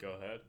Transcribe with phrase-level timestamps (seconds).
[0.00, 0.40] Go ahead.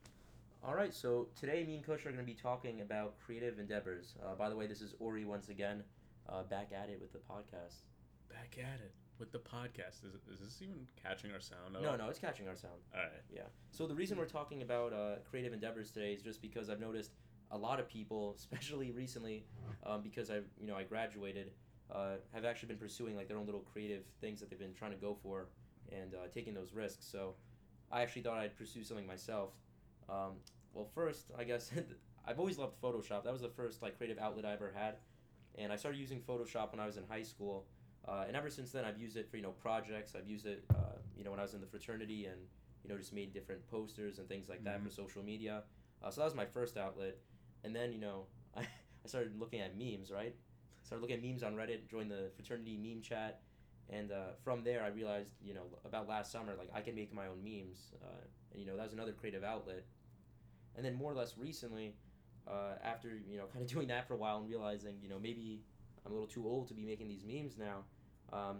[0.63, 4.15] All right, so today me and Coach are going to be talking about creative endeavors.
[4.23, 5.83] Uh, by the way, this is Ori once again,
[6.29, 7.83] uh, back at it with the podcast.
[8.29, 10.05] Back at it with the podcast.
[10.05, 11.73] Is, is this even catching our sound?
[11.73, 12.79] No, no, it's catching our sound.
[12.95, 13.11] All right.
[13.29, 13.41] Yeah.
[13.71, 17.11] So the reason we're talking about uh, creative endeavors today is just because I've noticed
[17.51, 19.45] a lot of people, especially recently,
[19.85, 21.51] um, because I, you know, I graduated,
[21.93, 24.91] uh, have actually been pursuing like their own little creative things that they've been trying
[24.91, 25.47] to go for,
[25.91, 27.05] and uh, taking those risks.
[27.05, 27.35] So,
[27.91, 29.51] I actually thought I'd pursue something myself.
[30.09, 30.33] Um,
[30.73, 31.71] well, first, I guess
[32.27, 33.23] I've always loved Photoshop.
[33.23, 34.95] That was the first like creative outlet I ever had,
[35.57, 37.65] and I started using Photoshop when I was in high school.
[38.07, 40.13] Uh, and ever since then, I've used it for you know projects.
[40.15, 42.39] I've used it uh, you know when I was in the fraternity and
[42.83, 44.85] you know just made different posters and things like that Mhm.
[44.85, 45.63] for social media.
[46.03, 47.17] Uh, so that was my first outlet,
[47.63, 48.61] and then you know I,
[49.05, 50.11] I started looking at memes.
[50.11, 50.35] Right,
[50.83, 51.87] started looking at memes on Reddit.
[51.89, 53.41] Joined the fraternity meme chat,
[53.89, 57.13] and uh, from there I realized you know about last summer like I can make
[57.13, 58.07] my own memes, uh,
[58.51, 59.85] and you know that was another creative outlet.
[60.75, 61.95] And then more or less recently,
[62.47, 65.19] uh, after you know kind of doing that for a while and realizing you know
[65.19, 65.61] maybe
[66.05, 67.83] I'm a little too old to be making these memes now.
[68.33, 68.59] Um,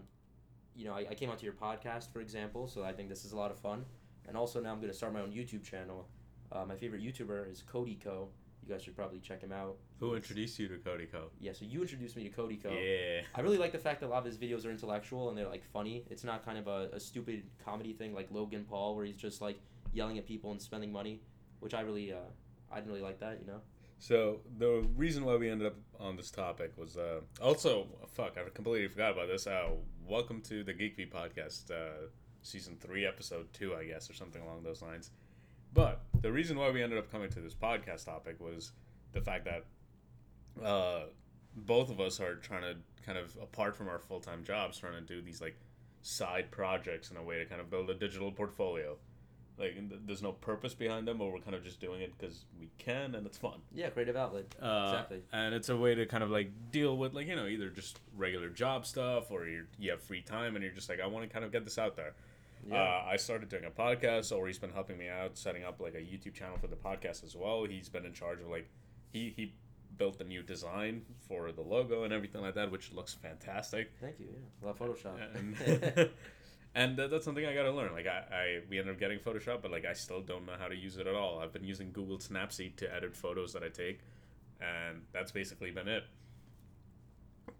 [0.74, 3.32] you know, I, I came onto your podcast, for example, so I think this is
[3.32, 3.84] a lot of fun.
[4.26, 6.08] And also now I'm going to start my own YouTube channel.
[6.50, 8.28] Uh, my favorite YouTuber is Cody Ko.
[8.62, 9.76] You guys should probably check him out.
[9.98, 11.30] Who introduced you to Cody Ko?
[11.40, 12.70] Yeah, so you introduced me to Cody Ko.
[12.70, 13.22] Yeah.
[13.34, 15.48] I really like the fact that a lot of his videos are intellectual and they're
[15.48, 16.04] like funny.
[16.10, 19.40] It's not kind of a, a stupid comedy thing like Logan Paul where he's just
[19.40, 19.60] like
[19.92, 21.22] yelling at people and spending money,
[21.58, 22.18] which I really uh,
[22.70, 23.60] I didn't really like that, you know.
[23.98, 28.36] So the reason why we ended up on this topic was uh, also fuck.
[28.36, 29.46] I completely forgot about this.
[29.46, 29.70] Uh,
[30.06, 32.08] welcome to the Geek View podcast, uh,
[32.42, 35.10] season three, episode two, I guess, or something along those lines.
[35.72, 38.72] But the reason why we ended up coming to this podcast topic was
[39.12, 41.02] the fact that uh,
[41.54, 44.94] both of us are trying to kind of apart from our full time jobs, trying
[44.94, 45.56] to do these like
[46.02, 48.96] side projects in a way to kind of build a digital portfolio.
[49.58, 52.70] Like, there's no purpose behind them, but we're kind of just doing it because we
[52.78, 53.60] can and it's fun.
[53.72, 54.46] Yeah, creative outlet.
[54.60, 55.22] Uh, exactly.
[55.30, 58.00] And it's a way to kind of like deal with like you know either just
[58.16, 61.28] regular job stuff or you you have free time and you're just like I want
[61.28, 62.14] to kind of get this out there.
[62.68, 62.80] Yeah.
[62.80, 65.94] Uh, I started doing a podcast, or he's been helping me out setting up like
[65.94, 67.64] a YouTube channel for the podcast as well.
[67.64, 68.68] He's been in charge of like
[69.12, 69.54] he he
[69.98, 73.92] built the new design for the logo and everything like that, which looks fantastic.
[74.00, 74.26] Thank you.
[74.30, 75.16] Yeah, love Photoshop.
[75.34, 76.10] And,
[76.74, 77.92] and that, that's something I got to learn.
[77.92, 80.68] Like I, I we ended up getting Photoshop, but like I still don't know how
[80.68, 81.40] to use it at all.
[81.40, 84.00] I've been using Google Snapseed to edit photos that I take,
[84.60, 86.04] and that's basically been it.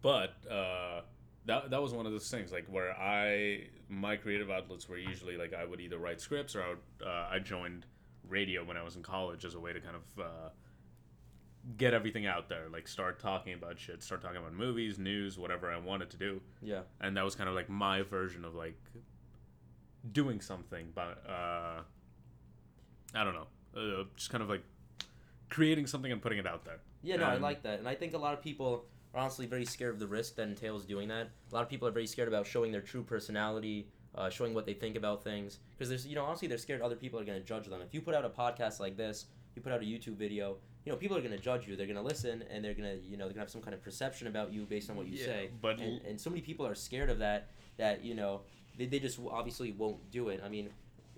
[0.01, 1.03] But uh,
[1.47, 5.37] that that was one of those things like where I my creative outlets were usually
[5.37, 7.87] like I would either write scripts or I would uh, I joined
[8.29, 10.49] radio when I was in college as a way to kind of uh,
[11.77, 15.71] get everything out there, like start talking about shit, start talking about movies, news, whatever
[15.71, 16.81] I wanted to do yeah.
[17.01, 18.79] and that was kind of like my version of like
[20.11, 21.81] doing something but uh
[23.15, 24.65] i don't know uh, just kind of like
[25.49, 28.15] creating something and putting it out there Yeah, no, I like that, and I think
[28.15, 28.85] a lot of people
[29.15, 31.29] are honestly very scared of the risk that entails doing that.
[31.51, 34.67] A lot of people are very scared about showing their true personality, uh, showing what
[34.67, 37.39] they think about things, because there's, you know, honestly, they're scared other people are going
[37.41, 37.81] to judge them.
[37.83, 40.91] If you put out a podcast like this, you put out a YouTube video, you
[40.93, 41.77] know, people are going to judge you.
[41.77, 43.61] They're going to listen, and they're going to, you know, they're going to have some
[43.63, 45.51] kind of perception about you based on what you Yeah, say.
[45.61, 47.49] but and, and so many people are scared of that
[47.79, 48.41] that you know
[48.77, 50.41] they, they just obviously won't do it.
[50.45, 50.71] I mean,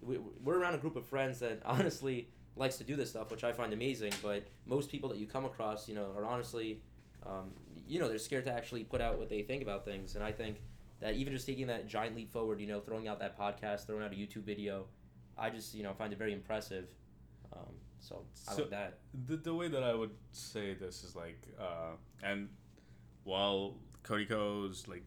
[0.03, 3.43] we, we're around a group of friends that honestly likes to do this stuff, which
[3.45, 4.13] I find amazing.
[4.23, 6.81] But most people that you come across, you know, are honestly,
[7.27, 7.51] um,
[7.87, 10.15] you know, they're scared to actually put out what they think about things.
[10.15, 10.57] And I think
[11.01, 14.03] that even just taking that giant leap forward, you know, throwing out that podcast, throwing
[14.03, 14.87] out a YouTube video,
[15.37, 16.87] I just you know find it very impressive.
[17.53, 18.99] Um, so I So- like that.
[19.27, 21.93] the, the way that i would say this is like uh
[22.23, 22.49] and
[23.25, 25.05] while cody ko's like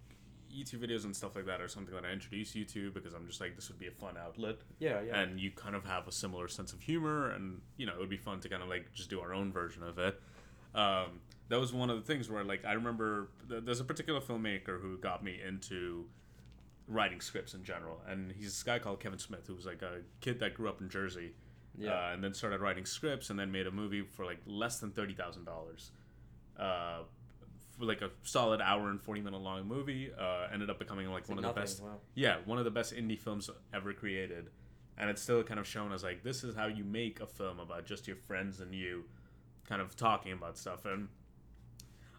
[0.54, 3.28] youtube videos and stuff like that are something that i introduce you to because i'm
[3.28, 5.20] just like this would be a fun outlet Yeah, yeah.
[5.20, 8.10] and you kind of have a similar sense of humor and you know it would
[8.10, 10.20] be fun to kind of like just do our own version of it
[10.78, 14.20] um, that was one of the things where like i remember th- there's a particular
[14.22, 16.06] filmmaker who got me into
[16.88, 20.00] writing scripts in general and he's this guy called kevin smith who was like a
[20.22, 21.34] kid that grew up in jersey
[21.78, 21.92] Yeah.
[21.92, 24.92] uh, and then started writing scripts and then made a movie for like less than
[24.92, 25.90] $30000
[26.60, 27.00] uh,
[27.78, 31.22] for like a solid hour and 40 minute long movie uh, ended up becoming like
[31.22, 31.98] It's one like of the best wow.
[32.16, 34.50] yeah one of the best indie films ever created
[34.98, 37.60] and it's still kind of shown as like this is how you make a film
[37.60, 39.04] about just your friends and you
[39.68, 40.86] kind of talking about stuff.
[40.86, 41.08] And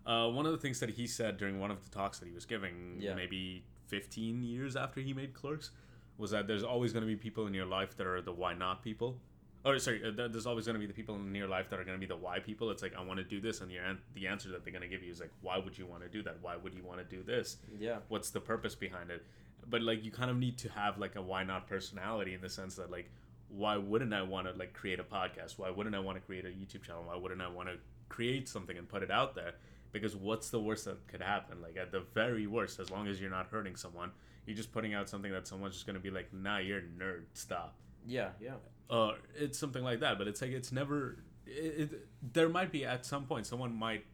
[0.07, 2.35] uh, one of the things that he said during one of the talks that he
[2.35, 3.15] was giving Yeah.
[3.15, 5.71] maybe 15 years after he made clerks
[6.19, 8.55] was that there's always going to be people in your life that are the why
[8.55, 9.19] not people.
[9.65, 11.85] Or sorry uh, there's always going to be the people in your life that are
[11.85, 12.71] going to be the why people.
[12.71, 14.83] It's like i want to do this and the, an- the answer that they're going
[14.83, 16.37] to give you is like why would you want to do that?
[16.41, 17.57] Why would you want to do this?
[17.79, 17.99] Yeah.
[18.09, 19.25] what's the purpose behind it?
[19.69, 22.49] But like you kind of need to have like a why not personality in the
[22.49, 23.11] sense that like
[23.49, 25.59] why wouldn't I want to like create a podcast?
[25.59, 27.05] Why wouldn't I want to create a YouTube channel?
[27.07, 27.77] Why wouldn't I want to
[28.09, 29.55] create something and put it out there?
[29.93, 31.63] Because what's the worst that could happen?
[31.63, 34.11] Like at the very worst, as long as you're not hurting someone,
[34.47, 37.25] you're just putting out something that someone's just gonna be like, "Nah, you're a nerd.
[37.33, 37.75] Stop."
[38.07, 38.55] Yeah, yeah.
[38.91, 40.19] Uh, it's something like that.
[40.19, 41.19] But it's like it's never.
[41.47, 44.05] It, it, there might be at some point someone might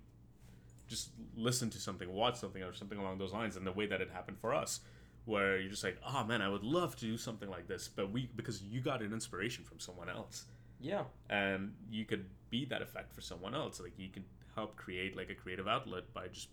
[0.86, 4.00] just listen to something, watch something, or something along those lines, in the way that
[4.00, 4.80] it happened for us,
[5.24, 8.10] where you're just like, "Oh man, I would love to do something like this," but
[8.10, 10.44] we because you got an inspiration from someone else.
[10.80, 11.04] Yeah.
[11.30, 13.80] and you could be that effect for someone else.
[13.80, 14.24] Like you can
[14.54, 16.48] help create like a creative outlet by just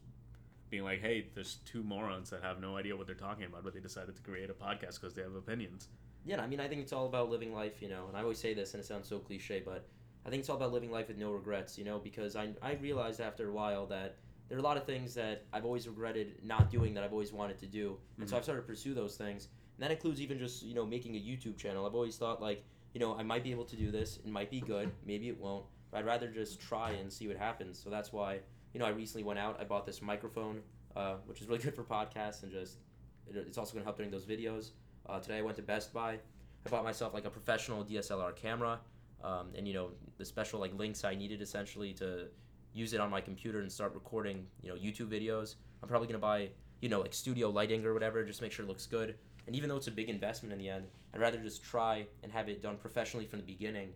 [0.69, 3.73] being like hey there's two morons that have no idea what they're talking about but
[3.73, 5.89] they decided to create a podcast because they have opinions.
[6.23, 8.37] Yeah, I mean, I think it's all about living life, you know, and I always
[8.37, 9.87] say this and it sounds so cliche, but
[10.25, 12.73] I think it's all about living life with no regrets, you know, because I, I
[12.75, 14.17] realized after a while that
[14.51, 17.31] there are a lot of things that I've always regretted not doing that I've always
[17.31, 17.97] wanted to do.
[18.17, 18.39] And so Mhm.
[18.39, 19.47] I've started to pursue those things.
[19.77, 21.85] And that includes even just, you know, making a YouTube channel.
[21.85, 24.17] I've always thought, like, you know, I might be able to do this.
[24.17, 24.91] It might be good.
[25.05, 25.67] Maybe it won't.
[25.89, 27.79] But I'd rather just try and see what happens.
[27.79, 28.41] So that's why,
[28.73, 29.57] you know, I recently went out.
[29.57, 30.63] I bought this microphone,
[30.97, 32.79] uh, which is really good for podcasts and just,
[33.27, 34.71] it, it's also going to help during those videos.
[35.05, 36.19] Uh, today I went to Best Buy.
[36.65, 38.81] I bought myself like a professional DSLR camera,
[39.23, 42.27] um, and you know the special like links I needed essentially to
[42.73, 45.55] use it on my computer and start recording you know YouTube videos.
[45.81, 46.49] I'm probably gonna buy
[46.81, 49.15] you know like studio lighting or whatever, just make sure it looks good.
[49.47, 52.31] And even though it's a big investment in the end, I'd rather just try and
[52.31, 53.89] have it done professionally from the beginning,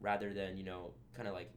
[0.00, 1.50] rather than you know kind of like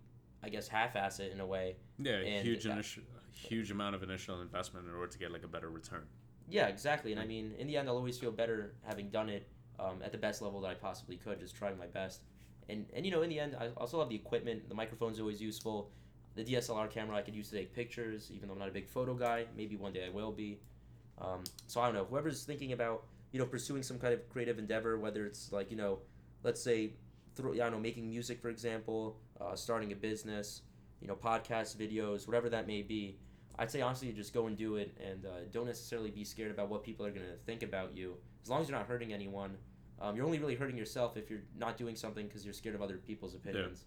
[0.44, 1.76] I guess half-ass it in a way.
[2.00, 3.04] yeah And huge that- initial
[3.34, 6.04] huge amount of initial investment in order to get like a better return
[6.50, 7.14] Yeah, exactly.
[7.14, 9.48] And I mean, in the end, I'll always feel better having done it
[9.80, 12.22] um, at the best level that I possibly could, just trying my best.
[12.70, 14.68] And and you know, in the end, I also have the equipment.
[14.68, 15.92] The microphone's always useful.
[16.36, 18.88] The DSLR camera I could use to take pictures, even though I'm not a big
[18.88, 19.46] photo guy.
[19.56, 20.60] Maybe one day I will be.
[21.20, 22.06] Um, so I don't know.
[22.06, 25.78] Whoever's thinking about you know pursuing some kind of creative endeavor, whether it's like you
[25.78, 26.00] know,
[26.44, 26.94] let's say,
[27.36, 30.62] through I don't know, making music for example, uh, starting a business,
[31.02, 33.18] you know, podcast videos, whatever that may be.
[33.60, 36.70] I'd say honestly, just go and do it, and uh, don't necessarily be scared about
[36.70, 38.16] what people are gonna think about you.
[38.44, 39.58] As long as you're not hurting anyone,
[40.00, 42.82] um, you're only really hurting yourself if you're not doing something because you're scared of
[42.82, 43.86] other people's opinions.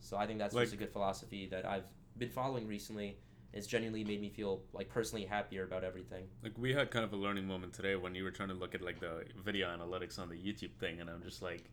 [0.00, 1.84] So I think that's just a good philosophy that I've
[2.18, 3.18] been following recently.
[3.52, 6.24] It's genuinely made me feel like personally happier about everything.
[6.42, 8.74] like we had kind of a learning moment today when you were trying to look
[8.74, 11.64] at like the video analytics on the youtube thing and i'm just like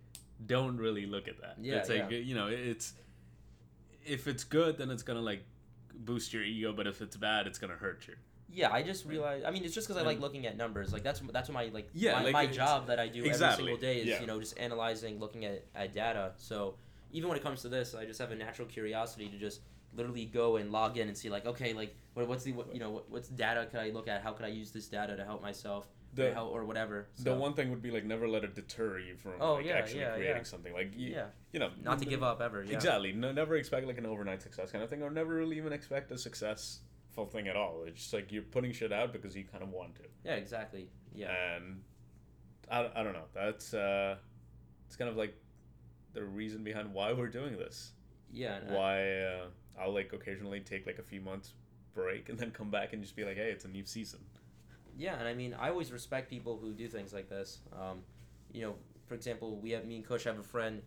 [0.48, 2.18] don't really look at that Yeah, it's like yeah.
[2.18, 2.94] you know it's
[4.06, 5.44] if it's good then it's gonna like
[5.94, 8.16] boost your ego but if it's bad it's gonna hurt you
[8.50, 9.46] Yeah, I just realized.
[9.46, 10.94] I mean, it's just because I like looking at numbers.
[10.94, 13.74] Like that's that's my like Yeah, my, like, my job that I do exactly, every
[13.74, 14.22] single day is yeah.
[14.22, 16.32] you know just analyzing, looking at, at data.
[16.38, 16.76] So
[17.12, 19.62] even when it comes to this, I just have a natural curiosity to just
[19.94, 22.80] literally go and log in and see like okay like what, what's the what, you
[22.80, 24.22] know what, what's data can I look at?
[24.22, 27.08] How can I use this data to help myself the, or, help, or whatever?
[27.20, 29.74] the one thing would be like never let it deter you from Oh, like yeah,
[29.74, 30.44] actually yeah, creating yeah.
[30.44, 32.64] something like you, yeah, you know not to give up ever.
[32.64, 32.76] Yeah.
[32.76, 33.14] Exactly.
[33.14, 36.12] No, never expect like an overnight success kind of thing, or never really even expect
[36.12, 37.84] a successful thing at all.
[37.88, 40.04] It's just like you're putting shit out because you kind of want to.
[40.26, 40.90] Yeah, exactly.
[41.14, 41.32] Yeah.
[41.56, 41.82] And
[42.70, 43.26] I, I don't know.
[43.34, 44.18] That's uh,
[44.86, 45.36] it's kind of like
[46.14, 47.92] the reason behind why we're doing this.
[48.32, 48.60] Yeah.
[48.68, 49.46] Why uh,
[49.80, 51.54] I'll like occasionally take like a few months
[51.94, 54.20] break and then come back and just be like, hey, it's a new season.
[54.96, 57.60] Yeah, and I mean, I always respect people who do things like this.
[57.74, 58.00] Um,
[58.52, 58.76] you know,
[59.06, 60.82] for example, we have me and Kush have a friend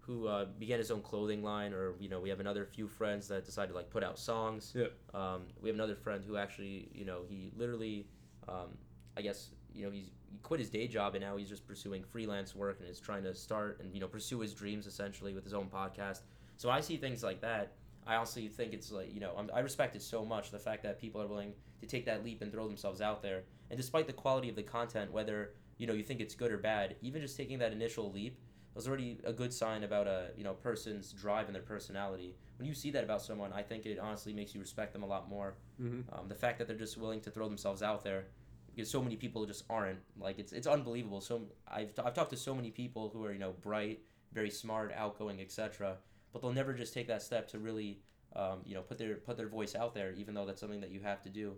[0.00, 3.28] who uh, began his own clothing line, or you know, we have another few friends
[3.28, 4.72] that decided to like put out songs.
[4.74, 4.86] Yeah.
[5.12, 8.06] Um, we have another friend who actually, you know, he literally,
[8.48, 8.78] um,
[9.16, 12.04] I guess, you know, he's he quit his day job and now he's just pursuing
[12.04, 15.44] freelance work and is trying to start and you know pursue his dreams essentially with
[15.44, 16.20] his own podcast.
[16.56, 17.72] So I see things like that.
[18.06, 20.82] I also think it's like you know I'm, I respect it so much the fact
[20.84, 23.42] that people are willing to take that leap and throw themselves out there.
[23.70, 26.58] And despite the quality of the content, whether you know you think it's good or
[26.58, 28.38] bad, even just taking that initial leap
[28.74, 32.34] was already a good sign about a you know person's drive and their personality.
[32.56, 35.06] When you see that about someone, I think it honestly makes you respect them a
[35.06, 35.54] lot more.
[35.80, 36.14] Mm-hmm.
[36.14, 38.26] Um, the fact that they're just willing to throw themselves out there,
[38.74, 40.00] because so many people just aren't.
[40.18, 41.20] Like it's it's unbelievable.
[41.20, 44.00] So I've I've talked to so many people who are you know bright,
[44.32, 45.96] very smart, outgoing, etc.
[46.32, 48.00] But they'll never just take that step to really
[48.36, 50.90] um, you know put their put their voice out there, even though that's something that
[50.90, 51.54] you have to do.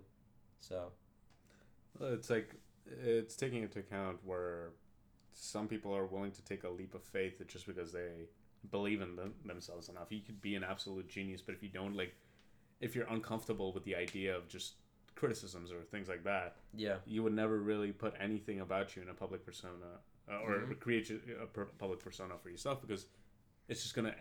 [0.59, 0.91] So
[1.99, 2.55] Well, it's like
[3.03, 4.71] it's taking into account where
[5.33, 8.27] some people are willing to take a leap of faith just because they
[8.71, 10.07] believe in them, themselves enough.
[10.09, 12.15] You could be an absolute genius, but if you don't like,
[12.79, 14.75] if you're uncomfortable with the idea of just
[15.27, 19.09] criticisms or things like that, yeah, you would never really put anything about you in
[19.09, 19.89] a public persona
[20.29, 20.79] uh, or Mhm.
[20.79, 21.09] create
[21.41, 23.07] a per- public persona for yourself because
[23.69, 24.13] it's just gonna,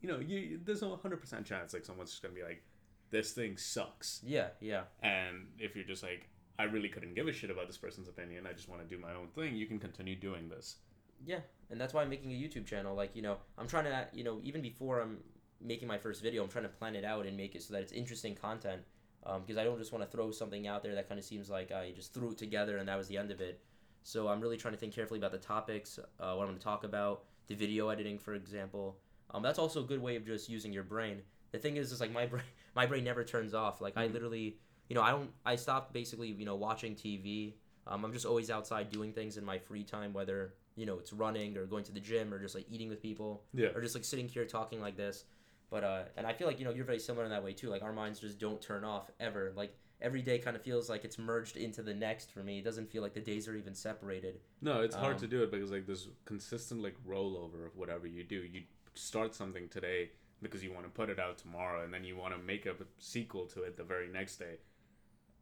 [0.00, 2.62] you know, you there's no hundred percent chance like someone's just gonna be like,
[3.10, 4.22] this thing sucks.
[4.24, 7.76] yeah, yeah, And if you're just like, I really couldn't give a shit about this
[7.78, 10.76] person's opinion, I just want to do my own thing, you can continue doing this.
[11.24, 12.94] Yeah, and that's why I'm making a YouTube channel.
[12.94, 15.18] Like, you know, I'm trying to, you know, even before I'm
[15.60, 17.82] making my first video, I'm trying to plan it out and make it so that
[17.82, 18.82] it's interesting content.
[19.24, 21.48] Because um, I don't just want to throw something out there that kind of seems
[21.48, 23.60] like I just threw it together and that was the end of it.
[24.02, 26.64] So I'm really trying to think carefully about the topics, uh, what I'm going to
[26.64, 28.98] talk about, the video editing, for example.
[29.30, 31.22] Um, that's also a good way of just using your brain.
[31.52, 32.42] The thing is, is like my brain,
[32.74, 33.80] my brain never turns off.
[33.80, 34.56] Like I literally,
[34.88, 37.54] you know, I don't, I stopped basically, you know, watching TV.
[37.86, 41.12] Um, I'm just always outside doing things in my free time, whether you know it's
[41.12, 43.68] running or going to the gym or just like eating with people Yeah.
[43.74, 45.24] or just like sitting here talking like this.
[45.72, 47.70] But uh, and I feel like you know you're very similar in that way too.
[47.70, 49.52] Like our minds just don't turn off ever.
[49.56, 52.58] Like every day kind of feels like it's merged into the next for me.
[52.58, 54.40] It doesn't feel like the days are even separated.
[54.60, 58.06] No, it's hard Um, to do it because like there's consistent like rollover of whatever
[58.06, 58.36] you do.
[58.44, 58.64] You
[58.94, 60.10] start something today
[60.42, 62.74] because you want to put it out tomorrow, and then you want to make a
[62.98, 64.56] sequel to it the very next day,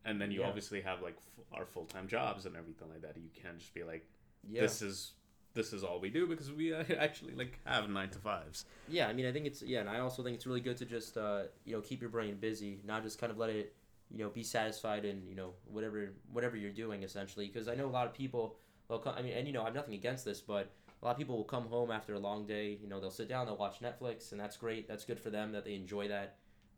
[0.05, 0.47] and then you Yeah.
[0.49, 3.17] obviously have like f- our full time jobs and everything like that.
[3.17, 4.07] You can't just be like,
[4.49, 4.61] Yeah.
[4.61, 5.15] this is
[5.55, 8.65] this is all we do because we uh, actually like have nine to fives.
[8.89, 10.85] Yeah, I mean, I think it's yeah, and I also think it's really good to
[10.85, 13.75] just uh, you know keep your brain busy, not just kind of let it
[14.11, 17.47] you know be satisfied in you know whatever whatever you're doing essentially.
[17.47, 18.57] Because I know a lot of people,
[18.89, 20.71] well, I mean, and you know, I have nothing against this, but
[21.03, 22.79] a lot of people will come home after a long day.
[22.81, 24.87] You know, they'll sit down, they'll watch Netflix, and that's great.
[24.87, 26.37] That's good for them that they enjoy that.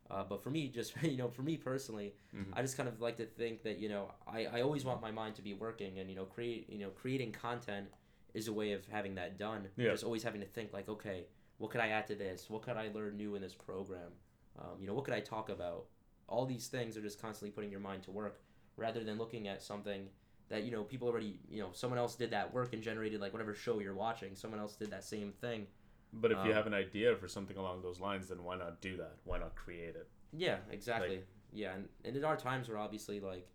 [0.09, 2.45] Uh, but for me, just you know, for me personally, Mhm.
[2.53, 5.11] I just kind of like to think that you know I, I always want my
[5.11, 7.87] mind to be working, and you know, create you know creating content
[8.33, 9.67] is a way of having that done.
[9.75, 9.91] Yeah.
[9.91, 11.25] Just always having to think like, okay,
[11.57, 12.49] what could I add to this?
[12.49, 14.11] What could I learn new in this program?
[14.59, 15.85] Um, you know, what could I talk about?
[16.27, 18.41] All these things are just constantly putting your mind to work,
[18.77, 20.07] rather than looking at something
[20.49, 23.33] that you know people already you know someone else did that work and generated like
[23.33, 24.35] whatever show you're watching.
[24.35, 25.67] Someone else did that same thing.
[26.11, 28.81] But if you Um, have an idea for something along those lines, then why not
[28.81, 29.17] do that?
[29.23, 30.07] Why not create it?
[30.31, 31.21] Yeah, exactly.
[31.51, 33.47] yeah, and, and there are times where obviously like,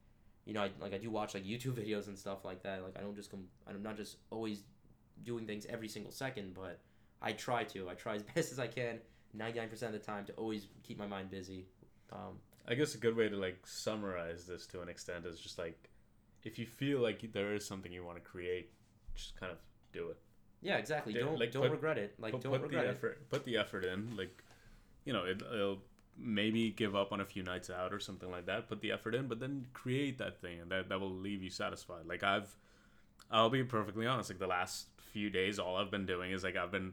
[0.49, 2.83] you know, I like I do watch like YouTube videos and stuff like that.
[2.83, 4.63] Like I don't just come, I'm not just always
[5.23, 6.81] doing things every single second, but
[7.21, 7.89] I try to.
[7.91, 8.99] I try as best as I can,
[9.35, 11.67] ninety nine percent of the time, to always keep my mind busy.
[12.13, 15.59] Um, I guess a good way to like summarize this to an extent is just
[15.59, 15.91] like
[16.45, 18.71] if you feel like there is something you want to create,
[19.15, 19.59] just kind of
[19.93, 20.17] do it.
[20.63, 21.13] yeah, exactly.
[21.13, 22.15] Don't like, don't put- regret it.
[22.19, 22.93] Like put, don't put regret the it.
[22.93, 24.43] effort put the effort in like
[25.05, 25.83] you know it, it'll
[26.21, 29.15] maybe give up on a few nights out or something like that put the effort
[29.15, 32.07] in but then create that thing and that, that will leave you satisfied.
[32.07, 32.57] Like i've
[33.31, 36.57] i'll be perfectly honest like the last few days all i've been doing is like
[36.57, 36.93] i've been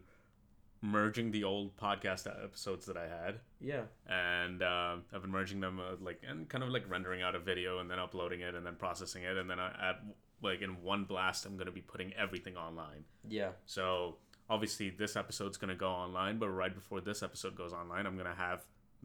[0.81, 3.39] merging the old podcast episodes that i had.
[3.59, 7.33] Yeah, and um I've been merging them uh, like and kind of like rendering out
[7.33, 9.37] a video and then uploading it and then processing it.
[9.37, 10.03] And then I, at
[10.43, 13.05] like in one blast I'm gonna be putting everything online.
[13.27, 14.17] yeah, So
[14.49, 18.35] obviously this episode's gonna go online, but right before this episode goes online, I'm gonna
[18.35, 18.63] have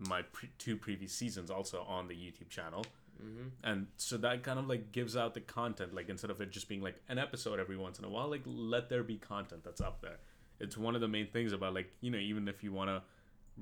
[0.09, 2.85] my pre- two previous seasons also on the YouTube channel,
[3.23, 3.49] mm-hmm.
[3.63, 5.95] and so that kind of like gives out the content.
[5.95, 8.43] Like instead of it just being like an episode every once in a while, like
[8.47, 10.17] let there be content that's up there.
[10.59, 13.03] It's one of the main things about like you know even if you want to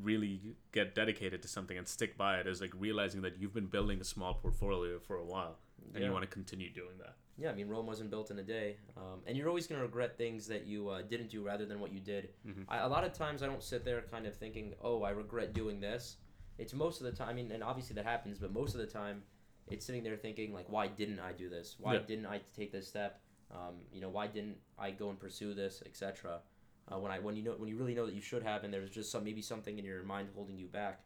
[0.02, 0.40] really
[0.72, 4.00] get dedicated to something and stick by it is like realizing that you've been building
[4.00, 5.56] a small portfolio for a while
[5.92, 6.08] and Yeah.
[6.08, 7.16] you want to continue doing that.
[7.36, 10.16] Yeah, I mean, Rome wasn't built in a day, um, and you're always gonna regret
[10.18, 12.30] things that you uh, didn't do rather than what you did.
[12.46, 12.64] Mhm.
[12.68, 15.52] I, a lot of times, I don't sit there kind of thinking, "Oh, I regret
[15.52, 16.16] doing this."
[16.58, 17.28] It's most of the time.
[17.28, 19.22] I mean, and obviously that happens, but most of the time,
[19.68, 21.76] it's sitting there thinking, like, "Why didn't I do this?
[21.78, 22.00] Why Yeah.
[22.00, 23.20] didn't I take this step?
[23.50, 26.42] Um, you know, why didn't I go and pursue this, etc."
[26.90, 28.72] Uh, when I when you know when you really know that you should have, and
[28.72, 31.04] there's just some maybe something in your mind holding you back.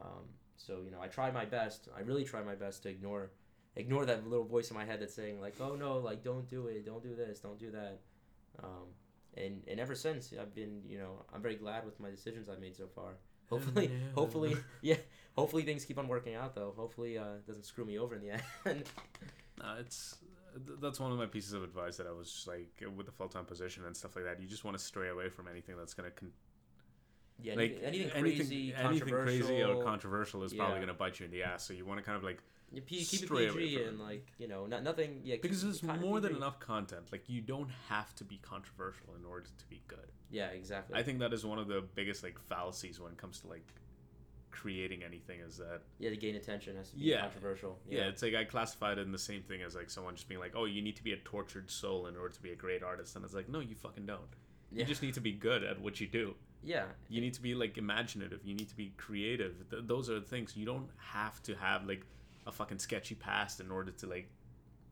[0.00, 0.24] Um,
[0.56, 1.88] so you know, I tried my best.
[1.94, 3.30] I really tried my best to ignore
[3.76, 6.68] ignore that little voice in my head that's saying like, "Oh no, like don't do
[6.68, 8.00] it, don't do this, don't do that."
[8.62, 8.94] Um,
[9.34, 12.60] and and ever since I've been, you know, I'm very glad with my decisions I've
[12.60, 13.18] made so far.
[13.50, 13.98] Hopefully, yeah.
[14.14, 14.96] hopefully, yeah,
[15.36, 16.74] hopefully things keep on working out though.
[16.76, 18.84] Hopefully, uh, it doesn't screw me over in the end.
[19.60, 20.16] Uh, it's
[20.80, 23.26] that's one of my pieces of advice that I was just like with the full
[23.26, 24.40] time position and stuff like that.
[24.40, 26.30] You just want to stray away from anything that's gonna con-
[27.42, 31.32] yeah, like anything, anything crazy, anything crazy or controversial is probably gonna bite you in
[31.32, 31.64] the ass.
[31.64, 32.38] So you want to kind of like
[32.72, 35.20] You P- keep it PG and like you know, not, nothing.
[35.24, 37.08] Yeah, because there's more than enough content.
[37.10, 40.12] Like you don't have to be controversial in order to be good.
[40.30, 40.98] Yeah, exactly.
[40.98, 43.66] I think that is one of the biggest like fallacies when it comes to like
[44.50, 47.20] creating anything is that yeah, to gain attention has to be Yeah.
[47.22, 47.78] controversial.
[47.88, 48.08] yeah.
[48.08, 50.52] it's like I classified it in the same thing as like someone just being like,
[50.56, 53.14] oh, you need to be a tortured soul in order to be a great artist,
[53.16, 54.20] and it's like, no, you fucking don't.
[54.72, 54.80] Yeah.
[54.80, 56.34] You just need to be good at what you do.
[56.62, 58.40] yeah, You need to be like imaginative.
[58.44, 59.54] You need to be creative.
[59.70, 60.56] Th- those are the things.
[60.56, 62.04] You don't have to have like
[62.48, 64.28] a fucking sketchy past in order to like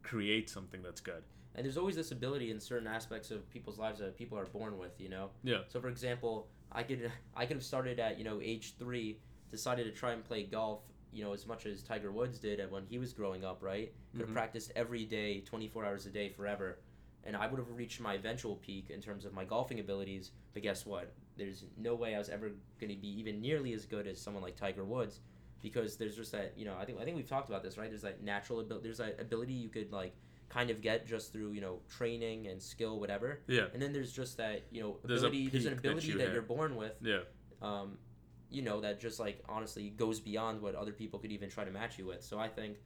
[0.03, 1.23] create something that's good.
[1.55, 4.79] and there's always this ability in certain aspects of people's lives that people are born
[4.79, 5.01] with.
[5.01, 5.31] You know.
[5.43, 5.61] Yeah.
[5.69, 9.19] So for example, I could I could have started at you know age three,
[9.51, 10.83] decided to try and play golf.
[11.13, 13.91] You know, as much as Tiger Woods did when he was growing up, right?
[14.13, 14.35] Could have Mhm.
[14.35, 16.79] practiced every day, 24 hours a day, forever.
[17.25, 20.31] and I would have reached my eventual peak in terms of my golfing abilities.
[20.55, 21.13] But guess what?
[21.37, 24.45] There's no way I was ever going to be even nearly as good as someone
[24.45, 25.19] like Tiger Woods,
[25.67, 27.91] because there's just that you know I think I think we've talked about this right.
[27.91, 28.85] There's that natural ability.
[28.85, 30.15] There's that ability you could like
[30.49, 33.41] kind of get just through you know training and skill whatever.
[33.49, 33.65] Yeah.
[33.73, 35.49] And then there's just that you know There's ability.
[35.49, 36.93] There's an peak that ability you that, you're born with.
[37.03, 37.23] Yeah.
[37.63, 37.99] Um,
[38.49, 41.73] you know that just like honestly goes beyond what other people could even try to
[41.73, 42.23] match you with.
[42.23, 42.77] So I think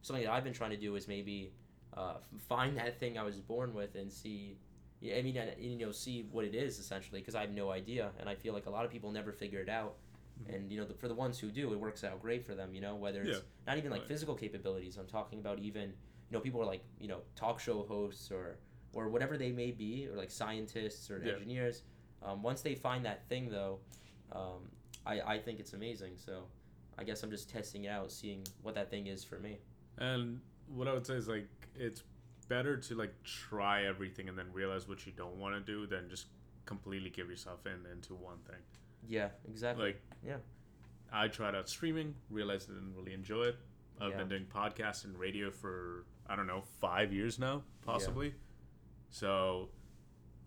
[0.00, 1.52] something that I've been trying to do is maybe
[1.94, 2.14] uh,
[2.48, 4.56] find that thing I was born with and see.
[5.02, 8.10] Yeah, I mean, you know, see what it is essentially because I have no idea,
[8.18, 9.96] and I feel like a lot of people never figure it out.
[10.44, 10.54] Mhm.
[10.54, 12.74] And you know, the, for the ones who do, it works out great for them.
[12.74, 13.44] You know, whether it's Yeah.
[13.66, 14.08] not even like Right.
[14.08, 14.96] physical capabilities.
[14.96, 18.58] I'm talking about even you know people are like you know talk show hosts or
[18.92, 21.32] or whatever they may be, or like scientists or Yeah.
[21.34, 21.84] engineers.
[22.22, 23.80] Um, once they find that thing though,
[24.32, 24.70] um,
[25.06, 26.16] I I think it's amazing.
[26.18, 26.48] So
[26.98, 29.58] I guess I'm just testing it out, seeing what that thing is for me.
[29.98, 32.02] And what I would say is like it's
[32.48, 36.08] better to like try everything and then realize what you don't want to do than
[36.10, 36.26] just
[36.66, 38.60] completely give yourself in into one thing.
[39.08, 39.86] Yeah, exactly.
[39.86, 40.36] Like Yeah.
[41.12, 43.56] I tried out streaming, realized I didn't really enjoy it.
[44.00, 44.16] I've Yeah.
[44.18, 48.34] been doing podcasts and radio for I don't know five years now, possibly.
[49.08, 49.70] So,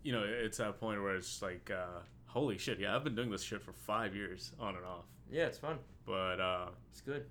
[0.01, 3.15] you know, it's at a point where it's like, uh, holy shit, yeah, I've been
[3.15, 5.05] doing this shit for five years on and off.
[5.29, 5.79] yeah, it's fun.
[6.05, 7.29] But uh, It's good.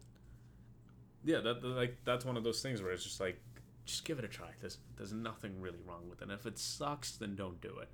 [1.25, 3.41] yeah, that that- like that's one of those things where it's just like,
[3.85, 4.53] just give it a try.
[4.61, 6.25] There's there's nothing really wrong with it.
[6.25, 7.89] And if it sucks, then don't do it.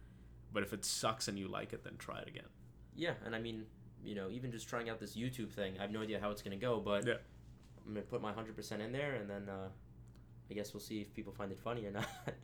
[0.53, 2.49] But if it sucks and you like it, then try it again.
[2.99, 3.65] Yeah, and I mean,
[4.05, 6.43] you know, even just trying out this YouTube thing, I have no idea how it's
[6.43, 7.15] gonna go, but Yeah.
[7.87, 9.69] I'm gonna put my hundred percent in there, and then uh,
[10.51, 12.09] I guess we'll see if people find it funny or not,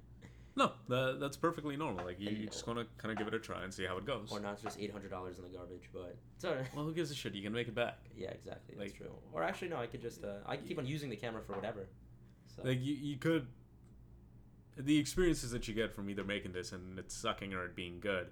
[0.56, 2.04] No, that, that's perfectly normal.
[2.04, 3.96] Like you, you just want to kind of give it a try and see how
[3.96, 4.28] it goes.
[4.30, 4.52] or not.
[4.52, 6.66] It's just eight hundred dollars in the garbage, but it's alright.
[6.76, 7.34] Well, who gives a shit?
[7.34, 7.98] You can make it back.
[8.16, 8.76] Yeah, exactly.
[8.78, 9.10] That's true.
[9.32, 11.54] Or actually, no, I could just uh, I could keep on using the camera for
[11.54, 11.88] whatever.
[12.54, 13.48] So Like you, you could.
[14.76, 17.98] The experiences that you get from either making this and it sucking or it being
[18.00, 18.28] good,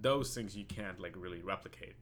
[0.00, 1.94] those things you can't like really replicate.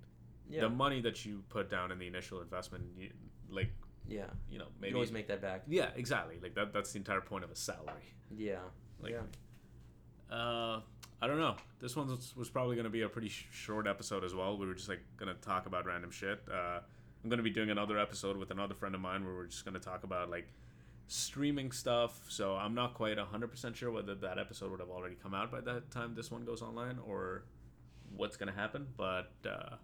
[0.48, 3.10] yeah, The money that you put down in the initial investment, you,
[3.50, 3.70] like
[4.08, 4.24] yeah.
[4.50, 4.90] you know You maybe.
[4.90, 5.62] can always make that back.
[5.66, 6.36] yeah, exactly.
[6.42, 6.72] Like that.
[6.72, 8.14] That's the entire point of a salary.
[8.36, 8.58] Yeah.
[9.00, 10.36] Like, yeah.
[10.36, 10.80] uh,
[11.22, 11.56] I don't know.
[11.80, 14.56] This one was, was probably going to be a pretty sh- short episode as well.
[14.58, 16.42] We were just like going to talk about random shit.
[16.50, 16.80] Uh,
[17.22, 19.64] I'm going to be doing another episode with another friend of mine where we're just
[19.64, 20.48] going to talk about like
[21.06, 22.18] streaming stuff.
[22.28, 25.60] So I'm not quite 100% sure whether that episode would have already come out by
[25.62, 27.44] that time this one goes online or
[28.16, 28.86] what's going to happen.
[28.96, 29.76] But uh,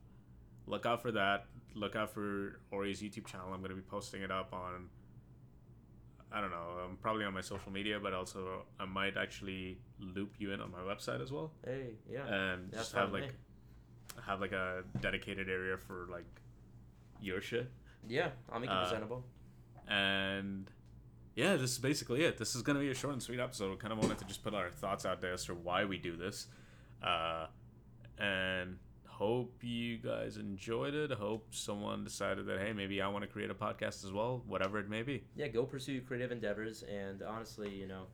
[0.67, 1.47] look out for that.
[1.75, 3.53] Look out for Ori's YouTube channel.
[3.53, 4.89] I'm going to be posting it up on.
[6.33, 6.85] I don't know.
[6.85, 10.71] Um, probably on my social media, but also I might actually loop you in on
[10.71, 12.25] my website as well, Hey, yeah.
[12.27, 13.35] and That's just have like
[14.25, 16.27] have like a dedicated area for like
[17.21, 17.69] your shit.
[18.09, 19.25] Yeah, I'll make it uh, presentable.
[19.89, 20.71] And
[21.35, 22.39] yeah, this is basically it.
[22.39, 23.71] This is gonna be a short and sweet episode.
[23.73, 25.99] We kind of wanted to just put our thoughts out there as to why we
[25.99, 26.47] do this,
[27.03, 27.47] uh,
[28.21, 31.11] and hope you guys enjoyed it.
[31.11, 34.79] Hope someone decided that hey, maybe I want to create a podcast as well, whatever
[34.79, 35.25] it may be.
[35.37, 38.05] Yeah, go pursue your creative endeavors, and honestly, you know,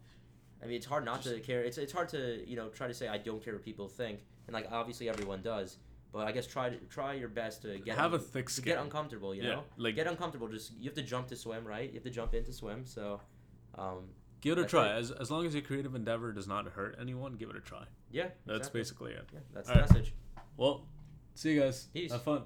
[0.63, 1.63] I mean, it's hard not to care.
[1.63, 4.21] It's it's hard to you know try to say I don't care what people think,
[4.47, 5.79] and like obviously everyone does.
[6.13, 8.73] But I guess try to try your best to get Have a thick skin.
[8.75, 9.35] get uncomfortable.
[9.35, 10.49] You Yeah, know, like- get uncomfortable.
[10.49, 11.89] Just you have to jump to swim, right?
[11.91, 12.87] You have to jump in to swim.
[12.87, 13.21] So,
[13.77, 14.09] um,
[14.47, 14.83] Give it a That's try.
[14.93, 14.99] right.
[14.99, 17.83] As, as long as your creative endeavor does not hurt anyone, give it a try.
[18.13, 18.81] yeah, That's exactly.
[18.81, 19.25] basically it.
[19.33, 19.91] Yeah, that's All the right.
[19.91, 20.15] message.
[20.57, 20.85] Well,
[21.35, 21.89] see you guys.
[21.93, 22.13] Peace.
[22.13, 22.43] Have fun.